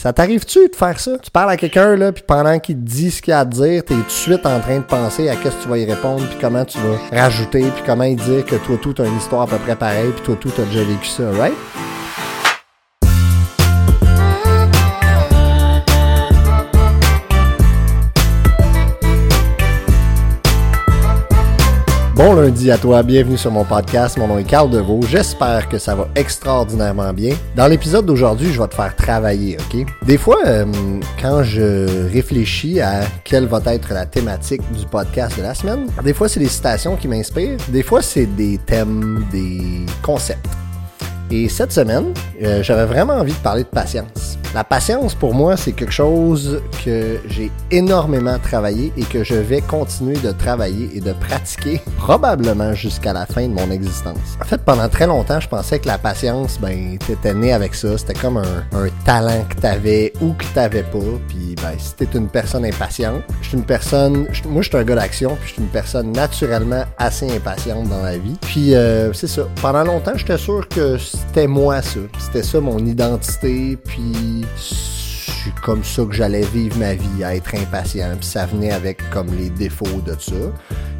[0.00, 1.18] Ça t'arrive-tu de faire ça?
[1.18, 3.50] Tu parles à quelqu'un, là, puis pendant qu'il te dit ce qu'il a à te
[3.50, 5.84] dire, t'es tout de suite en train de penser à qu'est-ce que tu vas y
[5.84, 9.18] répondre, puis comment tu vas rajouter, puis comment il dire que toi, tout, t'as une
[9.18, 11.52] histoire à peu près pareille, puis toi, tout, t'as déjà vécu ça, right?
[22.22, 24.18] Bon lundi à toi, bienvenue sur mon podcast.
[24.18, 25.00] Mon nom est Carl Deveau.
[25.08, 27.34] J'espère que ça va extraordinairement bien.
[27.56, 29.86] Dans l'épisode d'aujourd'hui, je vais te faire travailler, ok?
[30.04, 30.66] Des fois, euh,
[31.18, 36.12] quand je réfléchis à quelle va être la thématique du podcast de la semaine, des
[36.12, 40.44] fois c'est des citations qui m'inspirent, des fois c'est des thèmes, des concepts.
[41.30, 42.12] Et cette semaine,
[42.42, 44.39] euh, j'avais vraiment envie de parler de patience.
[44.52, 49.60] La patience, pour moi, c'est quelque chose que j'ai énormément travaillé et que je vais
[49.60, 54.18] continuer de travailler et de pratiquer probablement jusqu'à la fin de mon existence.
[54.42, 57.96] En fait, pendant très longtemps, je pensais que la patience, ben, t'étais né avec ça.
[57.96, 60.98] C'était comme un, un, talent que t'avais ou que t'avais pas.
[61.28, 64.82] Puis, ben, si t'es une personne impatiente, je suis une personne, moi, je suis un
[64.82, 68.36] gars d'action, puis je suis une personne naturellement assez impatiente dans la vie.
[68.40, 69.42] Puis, euh, c'est ça.
[69.62, 72.00] Pendant longtemps, j'étais sûr que c'était moi ça.
[72.18, 73.78] C'était ça mon identité.
[73.84, 78.16] Puis, c'est comme ça que j'allais vivre ma vie, à être impatient.
[78.18, 80.34] Puis ça venait avec comme les défauts de ça.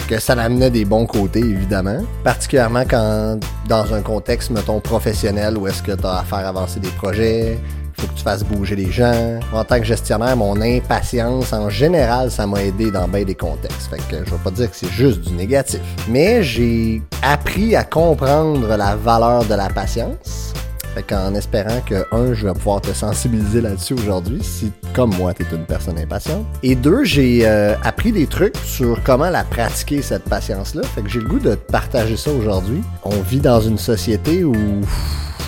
[0.08, 2.00] Que ça l'amenait des bons côtés, évidemment.
[2.24, 6.80] Particulièrement quand, dans un contexte, mettons, professionnel, où est-ce que tu as à faire avancer
[6.80, 7.58] des projets,
[8.00, 9.38] faut que tu fasses bouger les gens.
[9.52, 13.88] En tant que gestionnaire, mon impatience, en général, ça m'a aidé dans bien des contextes.
[13.90, 15.80] Fait que je vais pas dire que c'est juste du négatif.
[16.08, 20.49] Mais j'ai appris à comprendre la valeur de la patience
[20.94, 25.34] fait qu'en espérant que, un, je vais pouvoir te sensibiliser là-dessus aujourd'hui, si, comme moi,
[25.34, 26.44] tu es une personne impatiente.
[26.62, 30.82] Et deux, j'ai euh, appris des trucs sur comment la pratiquer, cette patience-là.
[30.82, 32.82] Fait que j'ai le goût de partager ça aujourd'hui.
[33.04, 34.54] On vit dans une société où,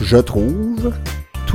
[0.01, 0.93] je trouve,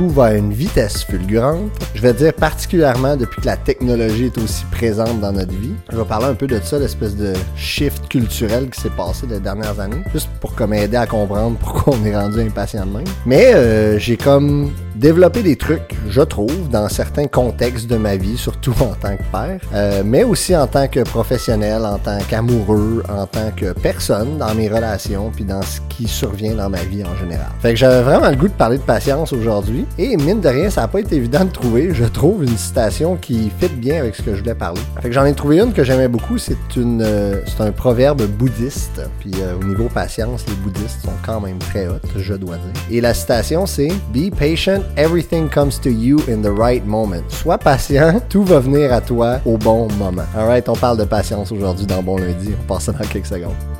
[0.06, 1.72] va à une vitesse fulgurante.
[1.94, 5.74] Je vais dire particulièrement depuis que la technologie est aussi présente dans notre vie.
[5.90, 9.40] Je vais parler un peu de ça, l'espèce de shift culturel qui s'est passé les
[9.40, 13.04] dernières années, juste pour comme aider à comprendre pourquoi on est rendu impatient de même.
[13.26, 18.36] Mais euh, j'ai comme développer des trucs, je trouve, dans certains contextes de ma vie,
[18.36, 23.02] surtout en tant que père, euh, mais aussi en tant que professionnel, en tant qu'amoureux,
[23.08, 27.04] en tant que personne dans mes relations, puis dans ce qui survient dans ma vie
[27.04, 27.46] en général.
[27.60, 30.68] Fait que j'avais vraiment le goût de parler de patience aujourd'hui, et mine de rien,
[30.68, 34.16] ça n'a pas été évident de trouver, je trouve, une citation qui fit bien avec
[34.16, 34.80] ce que je voulais parler.
[35.00, 38.22] Fait que j'en ai trouvé une que j'aimais beaucoup, c'est une, euh, c'est un proverbe
[38.22, 42.56] bouddhiste, puis euh, au niveau patience, les bouddhistes sont quand même très hautes, je dois
[42.56, 42.82] dire.
[42.90, 47.30] Et la citation, c'est «Be patient everything comes to you in the right moment.
[47.30, 50.26] Sois patient, tout va venir à toi au bon moment.
[50.36, 52.54] Alright, on parle de patience aujourd'hui dans Bon Lundi.
[52.60, 53.77] On passe ça dans quelques secondes.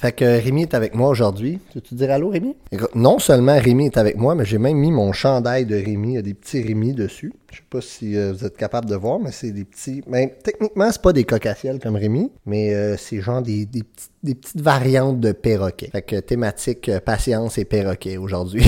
[0.00, 1.58] Fait que Rémi est avec moi aujourd'hui.
[1.68, 2.56] Tu veux-tu dire allô, Rémi?
[2.94, 6.12] Non seulement Rémi est avec moi, mais j'ai même mis mon chandail de Rémi.
[6.12, 7.34] Il y a des petits Rémi dessus.
[7.50, 10.02] Je sais pas si euh, vous êtes capable de voir, mais c'est des petits.
[10.06, 13.82] Ben, techniquement, c'est pas des cocassiels comme Rémi, mais euh, c'est genre des, des,
[14.22, 15.90] des, petites variantes de perroquet.
[15.92, 18.64] Fait que thématique euh, patience et perroquet aujourd'hui.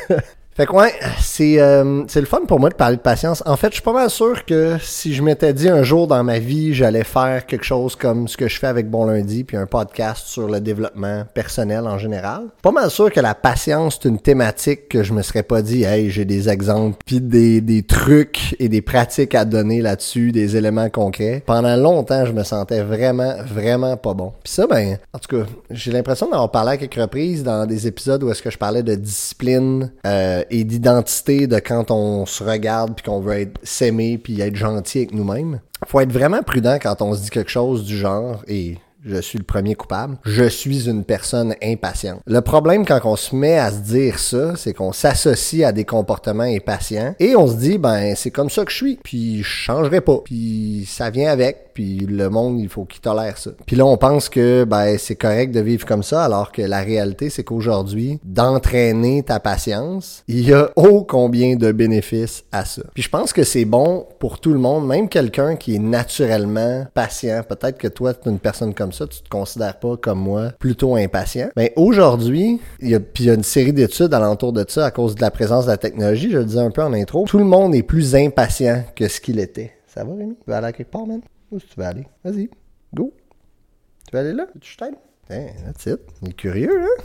[0.56, 3.42] Fait que ouais, c'est euh, le fun pour moi de parler de patience.
[3.44, 6.24] En fait, je suis pas mal sûr que si je m'étais dit un jour dans
[6.24, 9.58] ma vie, j'allais faire quelque chose comme ce que je fais avec Bon Lundi, puis
[9.58, 12.44] un podcast sur le développement personnel en général.
[12.62, 15.84] Pas mal sûr que la patience c'est une thématique que je me serais pas dit,
[15.84, 20.56] hey, j'ai des exemples, puis des, des trucs et des pratiques à donner là-dessus, des
[20.56, 21.42] éléments concrets.
[21.44, 24.32] Pendant longtemps, je me sentais vraiment, vraiment pas bon.
[24.42, 27.86] Puis ça, ben, en tout cas, j'ai l'impression d'avoir parlé à quelques reprises dans des
[27.86, 29.90] épisodes où est-ce que je parlais de discipline.
[30.06, 34.56] Euh, et d'identité de quand on se regarde puis qu'on veut être s'aimer puis être
[34.56, 35.60] gentil avec nous-mêmes.
[35.86, 39.38] Faut être vraiment prudent quand on se dit quelque chose du genre et je suis
[39.38, 40.18] le premier coupable.
[40.24, 42.20] Je suis une personne impatiente.
[42.26, 45.84] Le problème quand on se met à se dire ça, c'est qu'on s'associe à des
[45.84, 49.48] comportements impatients et on se dit ben c'est comme ça que je suis, puis je
[49.48, 53.50] changerai pas, puis ça vient avec, puis le monde il faut qu'il tolère ça.
[53.66, 56.80] Puis là on pense que ben c'est correct de vivre comme ça alors que la
[56.80, 62.82] réalité c'est qu'aujourd'hui d'entraîner ta patience, il y a ô combien de bénéfices à ça.
[62.94, 66.86] Puis je pense que c'est bon pour tout le monde, même quelqu'un qui est naturellement
[66.94, 67.42] patient.
[67.48, 70.20] Peut-être que toi tu es une personne comme ça ça, tu te considères pas comme
[70.20, 71.48] moi plutôt impatient.
[71.56, 75.14] Mais aujourd'hui, il y a, y a une série d'études alentour de ça à cause
[75.14, 77.44] de la présence de la technologie, je le disais un peu en intro, tout le
[77.44, 79.72] monde est plus impatient que ce qu'il était.
[79.86, 80.34] Ça va, Rémi?
[80.34, 81.20] Tu veux aller à quelque part, man?
[81.50, 82.06] Où est-ce que tu veux aller?
[82.24, 82.50] Vas-y,
[82.94, 83.12] go.
[84.08, 84.46] Tu veux aller là?
[84.60, 84.94] Tu t'aides?
[85.28, 86.00] Hey, that's it.
[86.22, 87.02] Il est curieux, hein?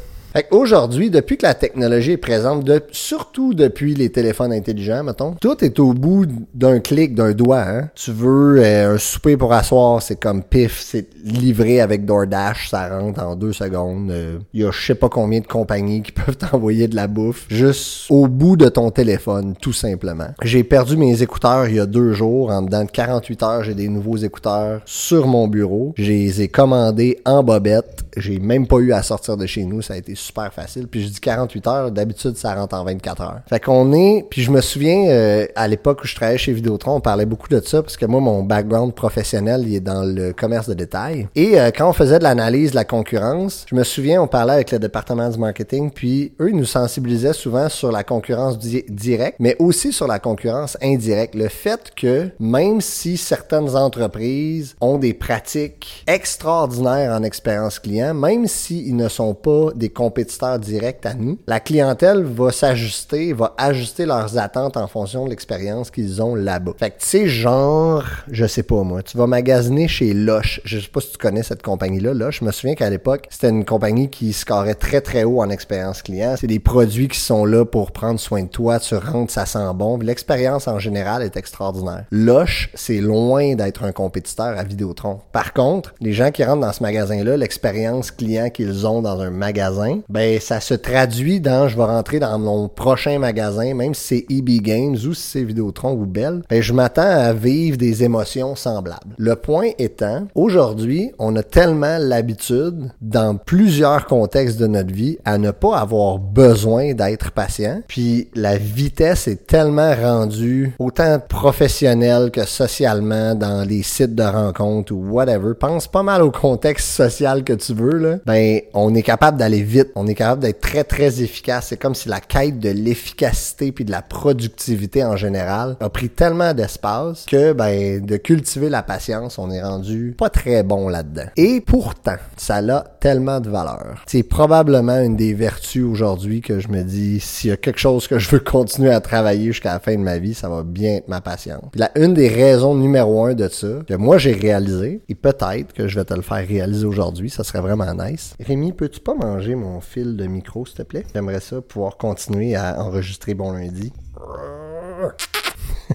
[0.51, 5.63] Aujourd'hui, depuis que la technologie est présente, de, surtout depuis les téléphones intelligents, mettons, tout
[5.63, 7.63] est au bout d'un clic, d'un doigt.
[7.67, 7.89] Hein?
[7.95, 12.97] Tu veux euh, un souper pour asseoir, c'est comme pif, c'est livré avec DoorDash, ça
[12.97, 14.13] rentre en deux secondes.
[14.53, 17.45] Il y a je sais pas combien de compagnies qui peuvent t'envoyer de la bouffe
[17.49, 20.29] juste au bout de ton téléphone, tout simplement.
[20.41, 22.51] J'ai perdu mes écouteurs il y a deux jours.
[22.51, 25.93] En dedans de 48 heures, j'ai des nouveaux écouteurs sur mon bureau.
[25.97, 28.05] Je les ai commandés en bobette.
[28.17, 29.81] J'ai même pas eu à sortir de chez nous.
[29.81, 30.87] Ça a été super facile.
[30.87, 31.91] Puis je dis 48 heures.
[31.91, 33.39] D'habitude, ça rentre en 24 heures.
[33.47, 34.25] Fait qu'on est...
[34.29, 37.49] Puis je me souviens, euh, à l'époque où je travaillais chez Vidéotron, on parlait beaucoup
[37.49, 41.27] de ça parce que moi, mon background professionnel, il est dans le commerce de détail.
[41.35, 44.53] Et euh, quand on faisait de l'analyse de la concurrence, je me souviens, on parlait
[44.53, 49.37] avec le département du marketing, puis eux, ils nous sensibilisaient souvent sur la concurrence directe,
[49.39, 51.35] mais aussi sur la concurrence indirecte.
[51.35, 58.47] Le fait que même si certaines entreprises ont des pratiques extraordinaires en expérience client, même
[58.47, 64.05] s'ils ne sont pas des compétiteurs directs à nous, la clientèle va s'ajuster, va ajuster
[64.05, 66.73] leurs attentes en fonction de l'expérience qu'ils ont là-bas.
[66.77, 70.59] Fait que tu genre, je sais pas moi, tu vas magasiner chez Loche.
[70.65, 72.39] Je sais pas si tu connais cette compagnie-là, Loche.
[72.41, 76.01] Je me souviens qu'à l'époque, c'était une compagnie qui scorait très très haut en expérience
[76.01, 76.35] client.
[76.37, 79.59] C'est des produits qui sont là pour prendre soin de toi, tu rentres, ça sent
[79.75, 79.97] bon.
[79.97, 82.03] L'expérience en général est extraordinaire.
[82.11, 85.21] Loche, c'est loin d'être un compétiteur à Vidéotron.
[85.31, 89.29] Par contre, les gens qui rentrent dans ce magasin-là, l'expérience client qu'ils ont dans un
[89.29, 94.25] magasin, ben ça se traduit dans je vais rentrer dans mon prochain magasin, même si
[94.27, 98.03] c'est EB Games ou si c'est Vidéotron ou Bell, ben je m'attends à vivre des
[98.03, 99.15] émotions semblables.
[99.17, 105.37] Le point étant, aujourd'hui, on a tellement l'habitude dans plusieurs contextes de notre vie à
[105.37, 107.81] ne pas avoir besoin d'être patient.
[107.87, 114.93] Puis la vitesse est tellement rendue autant professionnelle que socialement dans les sites de rencontres
[114.93, 115.53] ou whatever.
[115.59, 118.17] Pense pas mal au contexte social que tu veux là.
[118.25, 121.67] Ben on est capable d'aller vite, on est capable d'être très très efficace.
[121.69, 126.09] C'est comme si la quête de l'efficacité puis de la productivité en général a pris
[126.09, 131.29] tellement d'espace que ben de cultiver la patience, on est rendu pas très bon là-dedans.
[131.37, 134.03] Et pourtant, ça a tellement de valeur.
[134.05, 138.07] C'est probablement une des vertus aujourd'hui que je me dis, s'il y a quelque chose
[138.07, 140.95] que je veux continuer à travailler jusqu'à la fin de ma vie, ça va bien
[140.95, 141.63] être ma patience.
[141.71, 145.73] Puis la, une des raisons numéro un de ça, que moi j'ai réalisé, et peut-être
[145.73, 148.33] que je vais te le faire réaliser aujourd'hui, ça serait vraiment nice.
[148.39, 151.05] Rémi, peux-tu pas manger mon fil de micro, s'il te plaît?
[151.13, 153.91] J'aimerais ça pouvoir continuer à enregistrer Bon Lundi.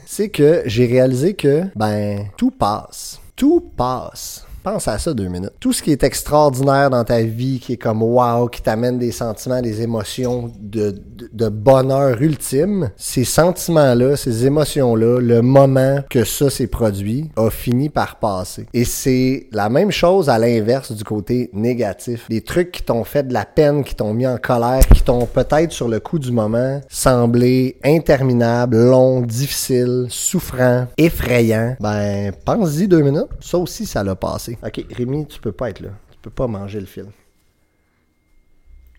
[0.06, 3.21] C'est que j'ai réalisé que, ben, tout passe.
[3.35, 4.46] Tout passe.
[4.67, 5.53] Pense à ça deux minutes.
[5.61, 9.13] Tout ce qui est extraordinaire dans ta vie, qui est comme wow, qui t'amène des
[9.13, 10.93] sentiments, des émotions de,
[11.33, 17.91] de, bonheur ultime, ces sentiments-là, ces émotions-là, le moment que ça s'est produit, a fini
[17.91, 18.67] par passer.
[18.75, 22.27] Et c'est la même chose à l'inverse du côté négatif.
[22.29, 25.27] Des trucs qui t'ont fait de la peine, qui t'ont mis en colère, qui t'ont
[25.27, 31.77] peut-être sur le coup du moment semblé interminables, longs, difficiles, souffrants, effrayants.
[31.79, 33.29] Ben, pense-y deux minutes.
[33.39, 34.56] Ça aussi, ça l'a passé.
[34.62, 35.91] Ok, Rémi, tu peux pas être là.
[36.11, 37.06] Tu peux pas manger le fil.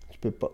[0.09, 0.51] Tu peux pas.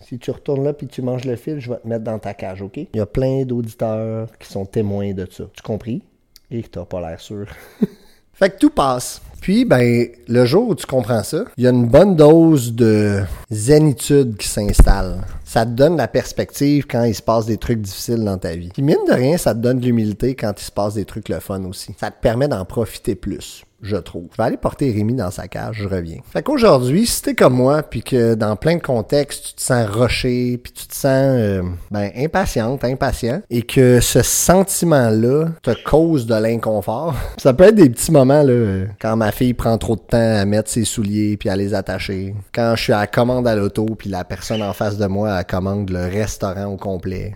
[0.00, 2.32] Si tu retournes là puis tu manges le fil, je vais te mettre dans ta
[2.32, 2.76] cage, ok?
[2.76, 5.44] Il y a plein d'auditeurs qui sont témoins de ça.
[5.52, 6.02] Tu compris?
[6.50, 7.46] Et que t'as pas l'air sûr.
[8.32, 9.20] fait que tout passe.
[9.40, 13.22] Puis, ben, le jour où tu comprends ça, il y a une bonne dose de
[13.50, 15.20] zénitude qui s'installe.
[15.44, 18.70] Ça te donne la perspective quand il se passe des trucs difficiles dans ta vie.
[18.72, 21.28] Puis, mine de rien, ça te donne de l'humilité quand il se passe des trucs
[21.28, 21.94] le fun aussi.
[21.98, 24.26] Ça te permet d'en profiter plus je trouve.
[24.32, 26.18] Je vais aller porter Rémi dans sa cage, je reviens.
[26.30, 29.88] Fait qu'aujourd'hui, si t'es comme moi, puis que dans plein de contextes, tu te sens
[29.88, 36.26] roché, puis tu te sens euh, ben, impatiente, impatient, et que ce sentiment-là te cause
[36.26, 40.00] de l'inconfort, ça peut être des petits moments, là, quand ma fille prend trop de
[40.00, 43.46] temps à mettre ses souliers puis à les attacher, quand je suis à la commande
[43.46, 47.34] à l'auto, puis la personne en face de moi, elle commande le restaurant au complet.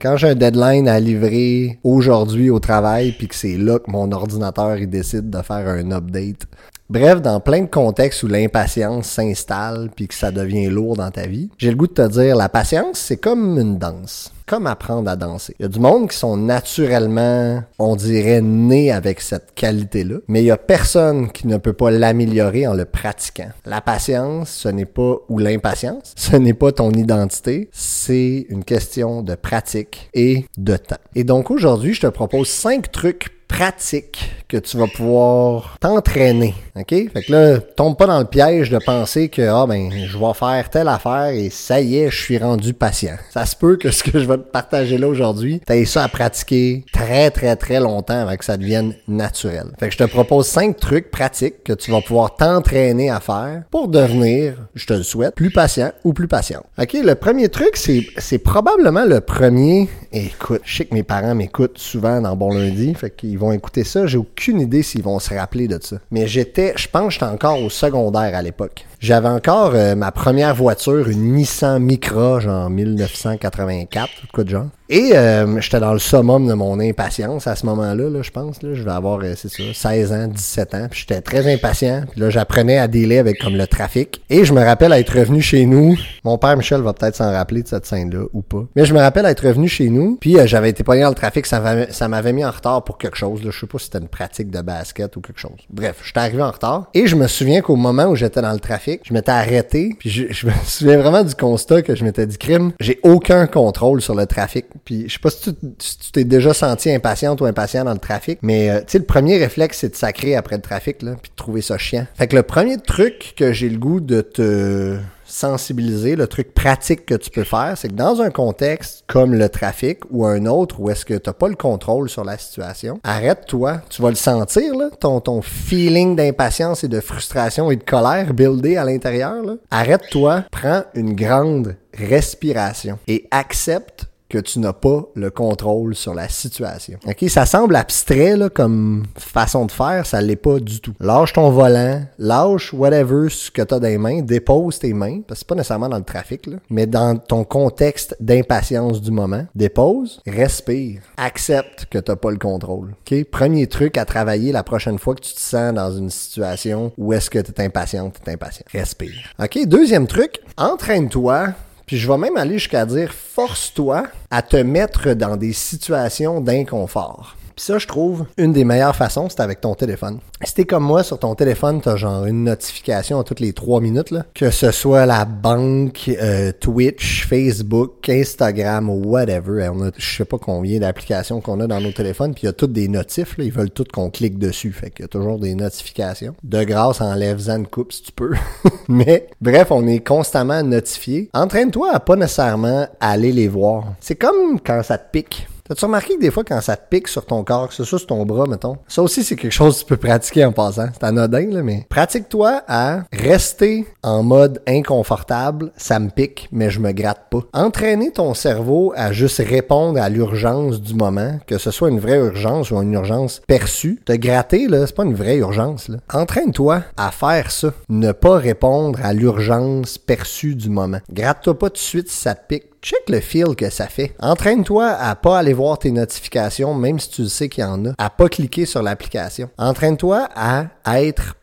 [0.00, 4.10] Quand j'ai un deadline à livrer aujourd'hui au travail, puis que c'est là que mon
[4.12, 6.46] ordinateur il décide de faire un update.
[6.90, 11.26] Bref, dans plein de contextes où l'impatience s'installe puis que ça devient lourd dans ta
[11.26, 15.10] vie, j'ai le goût de te dire, la patience, c'est comme une danse comme apprendre
[15.10, 15.54] à danser.
[15.58, 20.42] Il y a du monde qui sont naturellement, on dirait, nés avec cette qualité-là, mais
[20.42, 23.50] il y a personne qui ne peut pas l'améliorer en le pratiquant.
[23.66, 29.22] La patience, ce n'est pas, ou l'impatience, ce n'est pas ton identité, c'est une question
[29.22, 30.96] de pratique et de temps.
[31.14, 36.54] Et donc aujourd'hui, je te propose cinq trucs pratiques que tu vas pouvoir t'entraîner.
[36.76, 36.88] OK?
[36.88, 40.32] Fait que là, tombe pas dans le piège de penser que ah ben je vais
[40.32, 43.16] faire telle affaire et ça y est, je suis rendu patient.
[43.30, 46.08] Ça se peut que ce que je vais te partager là aujourd'hui, t'aies ça à
[46.08, 49.66] pratiquer très très très longtemps avant que ça devienne naturel.
[49.78, 53.64] Fait que je te propose cinq trucs pratiques que tu vas pouvoir t'entraîner à faire
[53.70, 56.62] pour devenir, je te le souhaite, plus patient ou plus patient.
[56.80, 59.88] OK, le premier truc c'est c'est probablement le premier.
[60.10, 63.84] Écoute, je sais que mes parents m'écoutent souvent dans Bon Lundi, fait qu'ils vont écouter
[63.84, 65.98] ça, j'ai aucune idée s'ils vont se rappeler de ça.
[66.10, 68.86] Mais j'étais, je pense que j'étais encore au secondaire à l'époque.
[69.00, 74.66] J'avais encore euh, ma première voiture, une Nissan Micra, genre 1984, tout de genre.
[74.90, 78.62] Et euh, j'étais dans le summum de mon impatience à ce moment-là, là, je pense.
[78.62, 80.86] Là, je vais avoir, euh, c'est ça, 16 ans, 17 ans.
[80.90, 82.04] Puis j'étais très impatient.
[82.10, 84.22] Puis là, j'apprenais à délai avec comme le trafic.
[84.30, 85.96] Et je me rappelle être revenu chez nous.
[86.24, 88.64] Mon père Michel va peut-être s'en rappeler de cette scène-là ou pas.
[88.74, 90.16] Mais je me rappelle être revenu chez nous.
[90.20, 91.44] Puis j'avais été pogné dans le trafic.
[91.46, 93.44] Ça m'avait, ça m'avait mis en retard pour quelque chose.
[93.44, 93.50] Là.
[93.52, 95.52] Je sais pas si c'était une pratique de basket ou quelque chose.
[95.70, 96.88] Bref, j'étais arrivé en retard.
[96.94, 99.94] Et je me souviens qu'au moment où j'étais dans le trafic, je m'étais arrêté.
[99.98, 104.00] Puis je, me souviens vraiment du constat que je m'étais dit, crime, j'ai aucun contrôle
[104.00, 104.66] sur le trafic.
[104.84, 108.38] Puis je sais pas si tu t'es déjà senti impatiente ou impatient dans le trafic,
[108.42, 111.30] mais euh, tu sais, le premier réflexe, c'est de sacrer après le trafic, là, puis
[111.30, 112.06] de trouver ça chiant.
[112.14, 114.96] Fait que le premier truc que j'ai le goût de te
[115.28, 119.48] sensibiliser, le truc pratique que tu peux faire, c'est que dans un contexte comme le
[119.48, 122.98] trafic ou un autre où est-ce que tu n'as pas le contrôle sur la situation,
[123.04, 128.34] arrête-toi, tu vas le sentir, ton, ton feeling d'impatience et de frustration et de colère
[128.34, 129.44] buildé à l'intérieur.
[129.70, 136.28] Arrête-toi, prends une grande respiration et accepte que tu n'as pas le contrôle sur la
[136.28, 136.98] situation.
[137.06, 140.94] OK, ça semble abstrait là, comme façon de faire, ça l'est pas du tout.
[141.00, 145.20] Lâche ton volant, lâche whatever ce que tu as dans les mains, dépose tes mains,
[145.26, 149.10] parce que c'est pas nécessairement dans le trafic là, mais dans ton contexte d'impatience du
[149.10, 152.94] moment, dépose, respire, accepte que tu pas le contrôle.
[153.00, 156.92] OK, premier truc à travailler la prochaine fois que tu te sens dans une situation
[156.98, 158.64] où est-ce que tu es impatient, tu es impatient.
[158.72, 159.34] Respire.
[159.38, 161.54] OK, deuxième truc, entraîne-toi
[161.88, 167.34] puis je vais même aller jusqu'à dire, force-toi à te mettre dans des situations d'inconfort.
[167.58, 170.20] Puis ça, je trouve, une des meilleures façons, c'est avec ton téléphone.
[170.44, 173.80] Si t'es comme moi, sur ton téléphone, t'as genre une notification à toutes les trois
[173.80, 174.26] minutes, là.
[174.32, 179.70] Que ce soit la banque, euh, Twitch, Facebook, Instagram whatever.
[179.74, 182.48] On a, je sais pas combien d'applications qu'on a dans nos téléphones, puis il y
[182.48, 183.42] a toutes des notifs, là.
[183.42, 184.70] Ils veulent toutes qu'on clique dessus.
[184.70, 186.36] Fait qu'il y a toujours des notifications.
[186.44, 188.34] De grâce, enlève-en coupe si tu peux.
[188.88, 191.28] Mais, bref, on est constamment notifié.
[191.34, 193.94] Entraîne-toi à pas nécessairement aller les voir.
[193.98, 195.48] C'est comme quand ça te pique.
[195.68, 198.06] T'as-tu remarqué que des fois, quand ça pique sur ton corps, que c'est ça sur
[198.06, 200.88] ton bras, mettons, ça aussi, c'est quelque chose que tu peux pratiquer en passant.
[200.94, 205.70] C'est anodin, là, mais pratique-toi à rester en mode inconfortable.
[205.76, 207.40] Ça me pique, mais je me gratte pas.
[207.52, 212.16] Entraîner ton cerveau à juste répondre à l'urgence du moment, que ce soit une vraie
[212.16, 214.00] urgence ou une urgence perçue.
[214.06, 215.98] Te gratter, là, c'est pas une vraie urgence, là.
[216.10, 217.74] Entraîne-toi à faire ça.
[217.90, 221.00] Ne pas répondre à l'urgence perçue du moment.
[221.12, 224.14] Gratte-toi pas tout de suite si ça te pique check le feel que ça fait.
[224.20, 227.90] Entraîne-toi à pas aller voir tes notifications, même si tu sais qu'il y en a,
[227.98, 229.50] à pas cliquer sur l'application.
[229.58, 230.68] Entraîne-toi à
[231.02, 231.36] être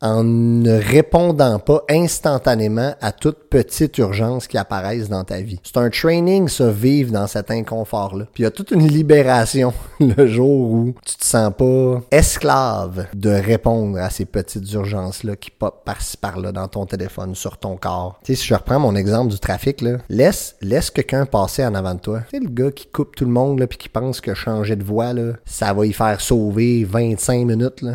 [0.00, 5.60] en ne répondant pas instantanément à toute petite urgence qui apparaisse dans ta vie.
[5.62, 8.26] C'est un training, ça, vivre dans cet inconfort-là.
[8.32, 13.06] Puis il y a toute une libération le jour où tu te sens pas esclave
[13.14, 17.76] de répondre à ces petites urgences-là qui pop par-ci par-là dans ton téléphone, sur ton
[17.76, 18.18] corps.
[18.24, 21.74] Tu sais, si je reprends mon exemple du trafic, là, laisse, laisse quelqu'un passer en
[21.74, 22.20] avant de toi.
[22.32, 24.84] Tu le gars qui coupe tout le monde, là, puis qui pense que changer de
[24.84, 27.92] voie, là, ça va y faire sauver 25 minutes, là.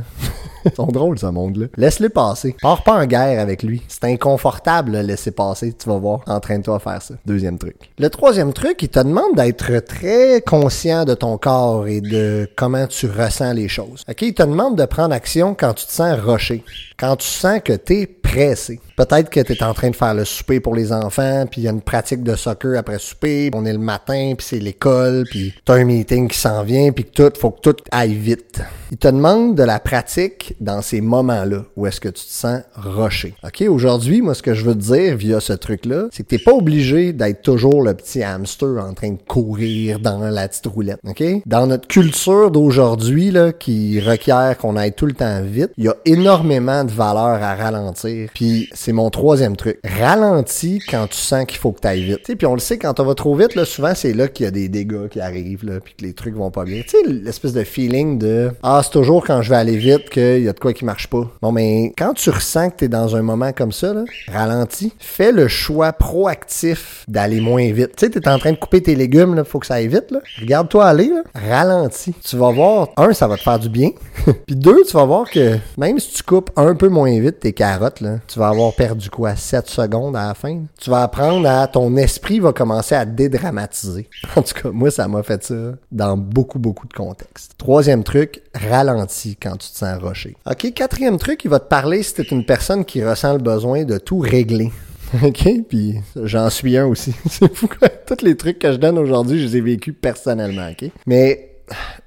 [0.65, 1.31] Ils ça,
[1.77, 2.55] Laisse-le passer.
[2.61, 3.81] Pars pas en guerre avec lui.
[3.87, 6.21] C'est inconfortable de laisser passer, tu vas voir.
[6.27, 7.15] Entraîne-toi à faire ça.
[7.25, 7.75] Deuxième truc.
[7.97, 12.87] Le troisième truc, il te demande d'être très conscient de ton corps et de comment
[12.87, 14.03] tu ressens les choses.
[14.09, 14.21] OK?
[14.21, 16.63] Il te demande de prendre action quand tu te sens rocher.
[16.97, 18.79] Quand tu sens que t'es pressé.
[18.95, 21.63] Peut-être que tu es en train de faire le souper pour les enfants, puis il
[21.65, 25.25] y a une pratique de soccer après souper, on est le matin, puis c'est l'école,
[25.29, 28.61] puis t'as un meeting qui s'en vient, puis tout, faut que tout aille vite.
[28.91, 32.61] Il te demande de la pratique dans ces moments-là où est-ce que tu te sens
[32.75, 33.35] roché.
[33.43, 36.39] OK, aujourd'hui, moi, ce que je veux te dire via ce truc-là, c'est que t'es
[36.39, 40.99] pas obligé d'être toujours le petit hamster en train de courir dans la petite roulette.
[41.07, 41.23] OK?
[41.45, 45.87] Dans notre culture d'aujourd'hui, là, qui requiert qu'on aille tout le temps vite, il y
[45.87, 48.29] a énormément de valeur à ralentir.
[48.33, 49.79] Puis c'est mon troisième truc.
[49.83, 52.35] Ralentis quand tu sens qu'il faut que tu ailles vite.
[52.37, 54.47] Puis on le sait, quand on va trop vite, là, souvent c'est là qu'il y
[54.47, 56.81] a des dégâts qui arrivent, là, puis que les trucs vont pas bien.
[56.81, 60.43] Tu sais, l'espèce de feeling de Ah, c'est toujours quand je vais aller vite qu'il
[60.43, 61.16] y a de quoi qui marche pas.
[61.41, 64.93] Bon, mais quand tu ressens que tu es dans un moment comme ça, là, ralentis.
[64.99, 67.95] Fais le choix proactif d'aller moins vite.
[67.95, 69.87] Tu sais, tu es en train de couper tes légumes, il faut que ça aille
[69.87, 70.11] vite.
[70.11, 70.19] Là.
[70.39, 71.23] Regarde-toi aller, là.
[71.33, 72.13] ralentis.
[72.23, 73.89] Tu vas voir, un, ça va te faire du bien.
[74.47, 77.53] Puis deux, tu vas voir que même si tu coupes un peu moins vite tes
[77.53, 79.35] carottes, là, tu vas avoir perdu quoi?
[79.35, 80.61] 7 secondes à la fin?
[80.79, 81.67] Tu vas apprendre à...
[81.67, 84.09] Ton esprit va commencer à dédramatiser.
[84.35, 85.55] En tout cas, moi, ça m'a fait ça
[85.91, 87.53] dans beaucoup, beaucoup de contextes.
[87.57, 90.35] Troisième truc, ralentis quand tu te sens rocher.
[90.45, 93.85] OK, quatrième truc, il va te parler si t'es une personne qui ressent le besoin
[93.85, 94.71] de tout régler.
[95.23, 95.47] OK?
[95.69, 97.13] Puis j'en suis un aussi.
[97.29, 97.69] C'est fou.
[98.05, 100.69] Tous les trucs que je donne aujourd'hui, je les ai vécus personnellement.
[100.69, 100.89] OK?
[101.05, 101.56] Mais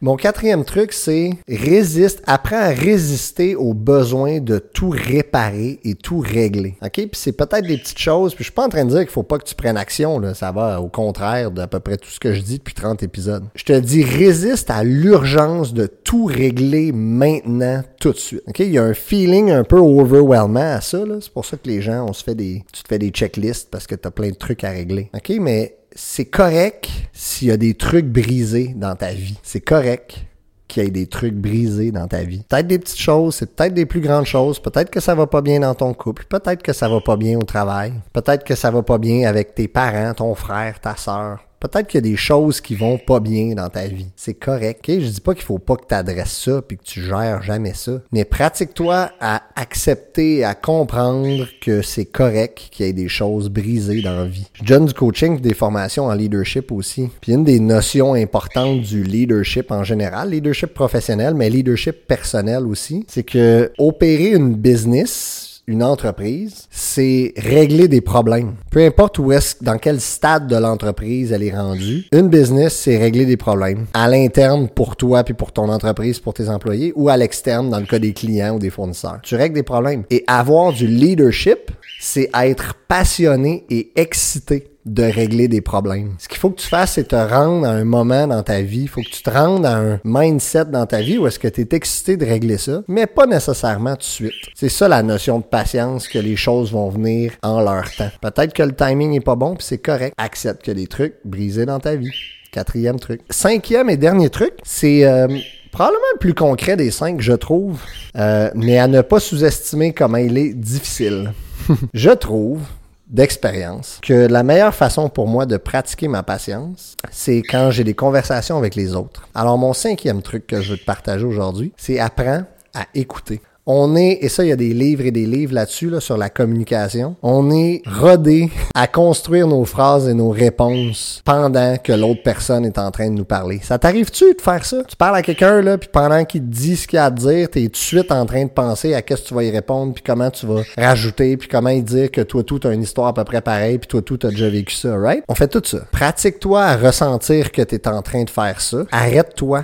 [0.01, 6.21] mon quatrième truc, c'est résiste, apprends à résister aux besoins de tout réparer et tout
[6.21, 6.77] régler.
[6.83, 6.93] OK?
[6.93, 9.11] Puis c'est peut-être des petites choses, puis je suis pas en train de dire qu'il
[9.11, 10.35] faut pas que tu prennes action, là.
[10.35, 13.45] Ça va au contraire d'à peu près tout ce que je dis depuis 30 épisodes.
[13.55, 18.43] Je te dis résiste à l'urgence de tout régler maintenant, tout de suite.
[18.47, 18.59] OK?
[18.61, 21.01] Il y a un feeling un peu overwhelming à ça.
[21.21, 23.69] C'est pour ça que les gens, on se fait des, tu te fais des checklists
[23.71, 25.11] parce que tu as plein de trucs à régler.
[25.15, 25.33] OK?
[25.41, 29.39] Mais c'est correct s'il y a des trucs brisés dans ta vie.
[29.43, 30.25] C'est correct
[30.69, 32.45] qu'il y ait des trucs brisés dans ta vie.
[32.49, 35.43] Peut-être des petites choses, c'est peut-être des plus grandes choses, peut-être que ça va pas
[35.43, 38.71] bien dans ton couple, peut-être que ça va pas bien au travail, peut-être que ça
[38.71, 42.17] va pas bien avec tes parents, ton frère, ta sœur, Peut-être qu'il y a des
[42.17, 44.09] choses qui vont pas bien dans ta vie.
[44.17, 44.85] C'est correct.
[44.89, 47.75] Je dis pas qu'il faut pas que tu adresses ça puis que tu gères jamais
[47.75, 48.01] ça.
[48.13, 54.01] Mais pratique-toi à accepter, à comprendre que c'est correct qu'il y ait des choses brisées
[54.03, 54.47] dans la vie.
[54.55, 57.11] Je donne du coaching des formations en leadership aussi.
[57.21, 63.05] Puis une des notions importantes du leadership en général, leadership professionnel, mais leadership personnel aussi,
[63.09, 68.55] c'est que opérer une business, une entreprise, c'est régler des problèmes.
[68.73, 72.99] Peu importe où est-ce, dans quel stade de l'entreprise elle est rendue, une business, c'est
[72.99, 73.87] régler des problèmes.
[73.95, 77.79] À l'interne pour toi puis pour ton entreprise, pour tes employés, ou à l'externe dans
[77.79, 79.21] le cas des clients ou des fournisseurs.
[79.23, 80.03] Tu règles des problèmes.
[80.11, 86.15] Et avoir du leadership, c'est être passionné et excité de régler des problèmes.
[86.19, 88.83] Ce qu'il faut que tu fasses, c'est te rendre à un moment dans ta vie.
[88.83, 91.49] Il faut que tu te rendes à un mindset dans ta vie où est-ce que
[91.49, 94.33] tu es excité de régler ça, mais pas nécessairement tout de suite.
[94.55, 98.11] C'est ça la notion de patience, que les choses vont venir en leur temps.
[98.21, 100.15] Peut-être que le timing est pas bon, puis c'est correct.
[100.19, 102.11] Accepte que des trucs brisés dans ta vie.
[102.53, 103.21] Quatrième truc.
[103.31, 105.05] Cinquième et dernier truc, c'est...
[105.05, 105.29] Euh,
[105.71, 107.81] probablement le plus concret des cinq, je trouve,
[108.17, 111.33] euh, mais à ne pas sous-estimer comment il est difficile.
[111.95, 112.63] je trouve
[113.11, 117.95] d'expérience que la meilleure façon pour moi de pratiquer ma patience, c'est quand j'ai des
[117.95, 119.29] conversations avec les autres.
[119.35, 123.43] Alors mon cinquième truc que je veux te partager aujourd'hui, c'est apprends à écouter.
[123.73, 126.17] On est, et ça, il y a des livres et des livres là-dessus, là, sur
[126.17, 127.15] la communication.
[127.23, 132.79] On est rodé à construire nos phrases et nos réponses pendant que l'autre personne est
[132.79, 133.61] en train de nous parler.
[133.63, 134.83] Ça t'arrive-tu de faire ça?
[134.83, 137.21] Tu parles à quelqu'un, là, puis pendant qu'il te dit ce qu'il a à te
[137.21, 139.53] dire, t'es tout de suite en train de penser à qu'est-ce que tu vas y
[139.53, 143.07] répondre, puis comment tu vas rajouter, puis comment dire que toi, tout, t'as une histoire
[143.07, 145.23] à peu près pareille, puis toi, tout, t'as déjà vécu ça, right?
[145.29, 145.79] On fait tout ça.
[145.93, 148.79] Pratique-toi à ressentir que t'es en train de faire ça.
[148.91, 149.63] Arrête-toi.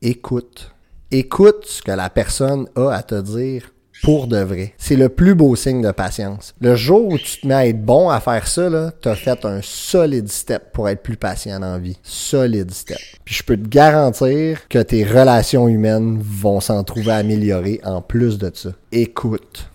[0.00, 0.72] Écoute
[1.10, 4.74] écoute ce que la personne a à te dire pour de vrai.
[4.78, 6.54] C'est le plus beau signe de patience.
[6.60, 9.44] Le jour où tu te mets à être bon à faire ça, là, t'as fait
[9.44, 11.98] un solide step pour être plus patient la vie.
[12.02, 12.98] Solide step.
[13.24, 18.38] Puis je peux te garantir que tes relations humaines vont s'en trouver améliorées en plus
[18.38, 18.70] de ça.
[18.92, 19.68] Écoute.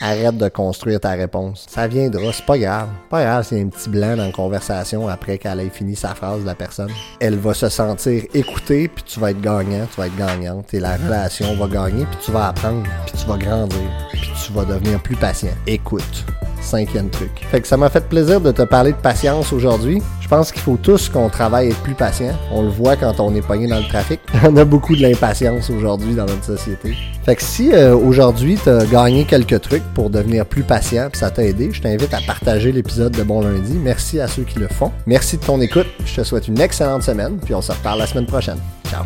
[0.00, 1.66] Arrête de construire ta réponse.
[1.68, 2.88] Ça viendra, c'est pas grave.
[3.08, 5.96] Pas grave s'il y a un petit blanc dans la conversation après qu'elle ait fini
[5.96, 6.90] sa phrase, la personne.
[7.20, 10.80] Elle va se sentir écoutée, puis tu vas être gagnant, tu vas être gagnante, et
[10.80, 14.64] la relation va gagner, puis tu vas apprendre, puis tu vas grandir, puis tu vas
[14.64, 15.54] devenir plus patient.
[15.66, 16.24] Écoute
[16.66, 17.30] cinquième truc.
[17.50, 20.02] Fait que ça m'a fait plaisir de te parler de patience aujourd'hui.
[20.26, 22.34] Je pense qu'il faut tous qu'on travaille à être plus patient.
[22.50, 24.18] On le voit quand on est pogné dans le trafic.
[24.44, 26.96] On a beaucoup de l'impatience aujourd'hui dans notre société.
[27.24, 31.20] Fait que si euh, aujourd'hui tu as gagné quelques trucs pour devenir plus patient, puis
[31.20, 33.78] ça t'a aidé, je t'invite à partager l'épisode de Bon Lundi.
[33.80, 34.90] Merci à ceux qui le font.
[35.06, 35.86] Merci de ton écoute.
[36.04, 38.58] Je te souhaite une excellente semaine, puis on se reparle la semaine prochaine.
[38.90, 39.04] Ciao.